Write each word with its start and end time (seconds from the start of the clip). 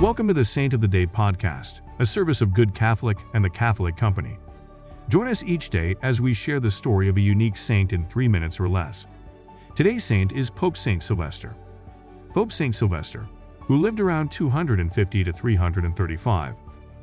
Welcome 0.00 0.28
to 0.28 0.34
the 0.34 0.46
Saint 0.46 0.72
of 0.72 0.80
the 0.80 0.88
Day 0.88 1.06
podcast, 1.06 1.82
a 1.98 2.06
service 2.06 2.40
of 2.40 2.54
Good 2.54 2.74
Catholic 2.74 3.18
and 3.34 3.44
the 3.44 3.50
Catholic 3.50 3.98
Company. 3.98 4.38
Join 5.10 5.28
us 5.28 5.44
each 5.44 5.68
day 5.68 5.94
as 6.00 6.22
we 6.22 6.32
share 6.32 6.58
the 6.58 6.70
story 6.70 7.10
of 7.10 7.18
a 7.18 7.20
unique 7.20 7.58
saint 7.58 7.92
in 7.92 8.06
three 8.06 8.26
minutes 8.26 8.58
or 8.58 8.66
less. 8.66 9.06
Today's 9.74 10.02
saint 10.02 10.32
is 10.32 10.48
Pope 10.48 10.78
Saint 10.78 11.02
Sylvester. 11.02 11.54
Pope 12.32 12.50
Saint 12.50 12.74
Sylvester, 12.74 13.28
who 13.60 13.76
lived 13.76 14.00
around 14.00 14.30
250 14.30 15.22
to 15.22 15.32
335, 15.34 16.54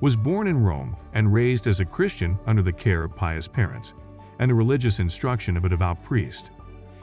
was 0.00 0.16
born 0.16 0.46
in 0.46 0.64
Rome 0.64 0.96
and 1.12 1.34
raised 1.34 1.66
as 1.66 1.80
a 1.80 1.84
Christian 1.84 2.38
under 2.46 2.62
the 2.62 2.72
care 2.72 3.04
of 3.04 3.14
pious 3.14 3.46
parents 3.46 3.92
and 4.38 4.50
the 4.50 4.54
religious 4.54 5.00
instruction 5.00 5.58
of 5.58 5.66
a 5.66 5.68
devout 5.68 6.02
priest. 6.02 6.50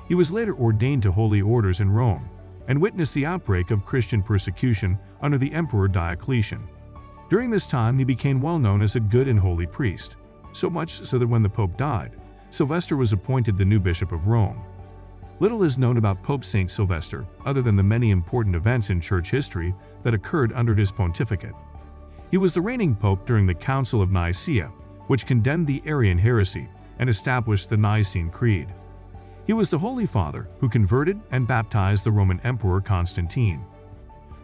He 0.07 0.16
was 0.16 0.32
later 0.32 0.55
ordained 0.55 1.04
to 1.04 1.12
holy 1.12 1.44
orders 1.44 1.82
in 1.82 1.91
Rome 1.91 2.32
and 2.68 2.82
witnessed 2.82 3.14
the 3.14 3.25
outbreak 3.25 3.71
of 3.71 3.86
Christian 3.86 4.21
persecution 4.21 4.98
under 5.21 5.38
the 5.38 5.54
Emperor 5.54 5.88
Diocletian. 5.88 6.67
During 7.30 7.49
this 7.49 7.67
time, 7.67 7.98
he 7.98 8.04
became 8.04 8.41
well 8.41 8.59
known 8.59 8.81
as 8.81 8.95
a 8.95 8.99
good 8.99 9.27
and 9.27 9.40
holy 9.40 9.66
priest, 9.66 10.17
so 10.52 10.70
much 10.70 10.91
so 10.91 11.18
that 11.18 11.27
when 11.27 11.44
the 11.44 11.49
Pope 11.49 11.77
died, 11.77 12.16
Sylvester 12.49 12.95
was 12.95 13.13
appointed 13.13 13.57
the 13.57 13.66
new 13.66 13.80
Bishop 13.80 14.12
of 14.12 14.27
Rome. 14.27 14.63
Little 15.40 15.63
is 15.63 15.80
known 15.80 15.98
about 15.98 16.21
Pope 16.21 16.45
St. 16.45 16.70
Sylvester 16.70 17.26
other 17.45 17.62
than 17.62 17.76
the 17.76 17.84
many 17.84 18.12
important 18.12 18.55
events 18.55 18.91
in 18.91 19.02
church 19.02 19.32
history 19.32 19.73
that 20.04 20.13
occurred 20.13 20.54
under 20.54 20.76
his 20.76 20.91
pontificate. 20.91 21.55
He 22.30 22.38
was 22.38 22.54
the 22.54 22.62
reigning 22.62 22.95
pope 22.95 23.26
during 23.26 23.45
the 23.45 23.54
Council 23.54 24.02
of 24.02 24.12
Nicaea, 24.12 24.71
which 25.07 25.26
condemned 25.26 25.68
the 25.68 25.82
Arian 25.85 26.18
heresy 26.18 26.70
and 26.99 27.09
established 27.09 27.70
the 27.70 27.77
Nicene 27.77 28.30
Creed. 28.30 28.73
He 29.46 29.54
was 29.54 29.70
the 29.70 29.80
Holy 29.80 30.06
Father 30.06 30.48
who 30.60 30.70
converted 30.70 31.20
and 31.32 31.48
baptized 31.48 32.06
the 32.06 32.12
Roman 32.12 32.40
Emperor 32.42 32.80
Constantine. 32.80 33.66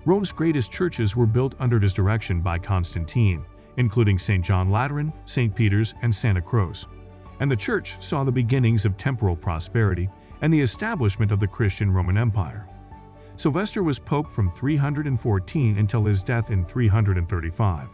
Rome's 0.05 0.31
greatest 0.31 0.71
churches 0.71 1.15
were 1.15 1.25
built 1.25 1.55
under 1.59 1.79
his 1.79 1.93
direction 1.93 2.41
by 2.41 2.57
Constantine, 2.57 3.45
including 3.77 4.19
St. 4.19 4.43
John 4.43 4.69
Lateran, 4.69 5.13
St. 5.25 5.55
Peter's, 5.55 5.93
and 6.01 6.13
Santa 6.13 6.41
Croce. 6.41 6.87
And 7.39 7.49
the 7.49 7.55
church 7.55 8.01
saw 8.01 8.23
the 8.23 8.31
beginnings 8.31 8.85
of 8.85 8.97
temporal 8.97 9.35
prosperity 9.35 10.09
and 10.41 10.53
the 10.53 10.61
establishment 10.61 11.31
of 11.31 11.39
the 11.39 11.47
Christian 11.47 11.91
Roman 11.91 12.17
Empire. 12.17 12.67
Sylvester 13.37 13.83
was 13.83 13.99
pope 13.99 14.29
from 14.29 14.51
314 14.51 15.77
until 15.77 16.03
his 16.03 16.23
death 16.23 16.51
in 16.51 16.65
335. 16.65 17.87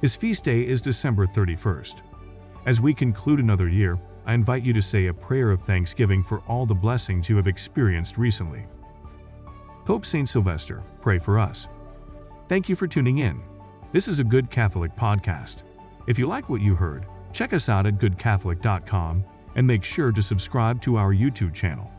His 0.00 0.16
feast 0.16 0.42
day 0.42 0.66
is 0.66 0.80
December 0.80 1.28
31st. 1.28 2.02
As 2.66 2.80
we 2.80 2.92
conclude 2.92 3.38
another 3.38 3.68
year, 3.68 4.00
I 4.26 4.34
invite 4.34 4.62
you 4.62 4.72
to 4.72 4.82
say 4.82 5.06
a 5.06 5.14
prayer 5.14 5.50
of 5.50 5.60
thanksgiving 5.60 6.22
for 6.22 6.40
all 6.48 6.64
the 6.66 6.74
blessings 6.74 7.28
you 7.28 7.36
have 7.36 7.46
experienced 7.46 8.16
recently. 8.16 8.66
Pope 9.84 10.06
St. 10.06 10.28
Sylvester, 10.28 10.82
pray 11.02 11.18
for 11.18 11.38
us. 11.38 11.68
Thank 12.48 12.68
you 12.68 12.76
for 12.76 12.86
tuning 12.86 13.18
in. 13.18 13.42
This 13.92 14.08
is 14.08 14.18
a 14.18 14.24
Good 14.24 14.50
Catholic 14.50 14.96
podcast. 14.96 15.62
If 16.06 16.18
you 16.18 16.26
like 16.26 16.48
what 16.48 16.62
you 16.62 16.74
heard, 16.74 17.06
check 17.32 17.52
us 17.52 17.68
out 17.68 17.86
at 17.86 17.98
goodcatholic.com 17.98 19.24
and 19.56 19.66
make 19.66 19.84
sure 19.84 20.10
to 20.10 20.22
subscribe 20.22 20.80
to 20.82 20.96
our 20.96 21.14
YouTube 21.14 21.54
channel. 21.54 21.90